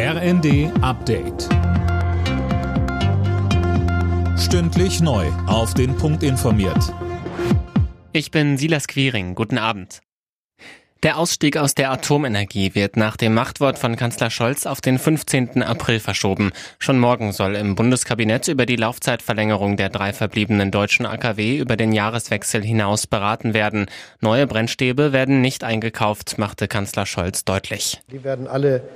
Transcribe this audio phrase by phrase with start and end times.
[0.00, 1.48] RND Update.
[4.38, 5.26] Stündlich neu.
[5.48, 6.94] Auf den Punkt informiert.
[8.12, 9.34] Ich bin Silas Quiring.
[9.34, 9.98] Guten Abend.
[11.02, 15.64] Der Ausstieg aus der Atomenergie wird nach dem Machtwort von Kanzler Scholz auf den 15.
[15.64, 16.52] April verschoben.
[16.78, 21.90] Schon morgen soll im Bundeskabinett über die Laufzeitverlängerung der drei verbliebenen deutschen AKW über den
[21.90, 23.86] Jahreswechsel hinaus beraten werden.
[24.20, 28.00] Neue Brennstäbe werden nicht eingekauft, machte Kanzler Scholz deutlich.
[28.12, 28.88] Die werden alle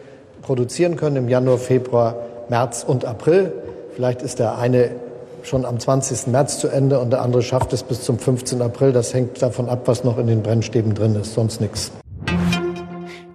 [0.42, 2.16] produzieren können im Januar, Februar,
[2.48, 3.52] März und April.
[3.94, 4.90] Vielleicht ist der eine
[5.42, 6.28] schon am 20.
[6.28, 8.60] März zu Ende und der andere schafft es bis zum 15.
[8.62, 8.92] April.
[8.92, 11.92] Das hängt davon ab, was noch in den Brennstäben drin ist, sonst nichts.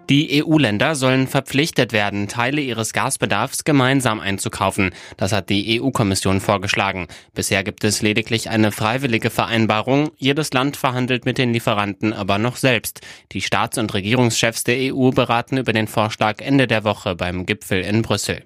[0.10, 4.92] Die EU-Länder sollen verpflichtet werden, Teile ihres Gasbedarfs gemeinsam einzukaufen.
[5.18, 7.08] Das hat die EU-Kommission vorgeschlagen.
[7.34, 10.12] Bisher gibt es lediglich eine freiwillige Vereinbarung.
[10.16, 13.02] Jedes Land verhandelt mit den Lieferanten aber noch selbst.
[13.34, 17.82] Die Staats- und Regierungschefs der EU beraten über den Vorschlag Ende der Woche beim Gipfel
[17.82, 18.44] in Brüssel.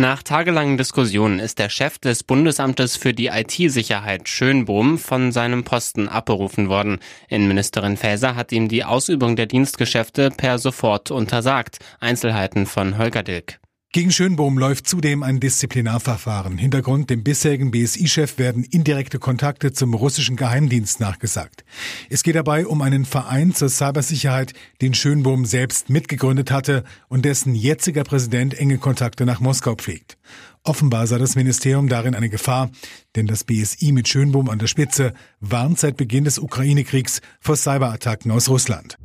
[0.00, 6.08] Nach tagelangen Diskussionen ist der Chef des Bundesamtes für die IT-Sicherheit Schönbohm von seinem Posten
[6.08, 7.00] abberufen worden.
[7.28, 11.80] Innenministerin Faeser hat ihm die Ausübung der Dienstgeschäfte per sofort untersagt.
[12.00, 13.59] Einzelheiten von Holger Dilk.
[13.92, 16.58] Gegen Schönbohm läuft zudem ein Disziplinarverfahren.
[16.58, 21.64] Hintergrund dem bisherigen BSI-Chef werden indirekte Kontakte zum russischen Geheimdienst nachgesagt.
[22.08, 27.56] Es geht dabei um einen Verein zur Cybersicherheit, den Schönbohm selbst mitgegründet hatte und dessen
[27.56, 30.18] jetziger Präsident enge Kontakte nach Moskau pflegt.
[30.62, 32.70] Offenbar sah das Ministerium darin eine Gefahr,
[33.16, 38.30] denn das BSI mit Schönbohm an der Spitze warnt seit Beginn des Ukraine-Kriegs vor Cyberattacken
[38.30, 38.99] aus Russland.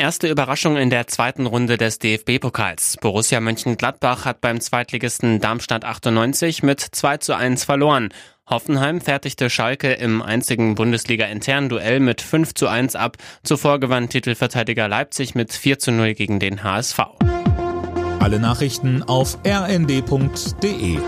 [0.00, 2.98] Erste Überraschung in der zweiten Runde des DFB-Pokals.
[3.00, 8.10] Borussia Mönchengladbach hat beim Zweitligisten Darmstadt 98 mit 2 zu 1 verloren.
[8.48, 13.16] Hoffenheim fertigte Schalke im einzigen Bundesliga-internen Duell mit 5 zu 1 ab.
[13.42, 17.00] Zuvor gewann Titelverteidiger Leipzig mit 4 zu 0 gegen den HSV.
[18.20, 20.98] Alle Nachrichten auf rnd.de